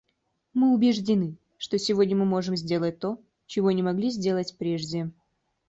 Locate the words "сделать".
2.57-2.97, 4.09-4.55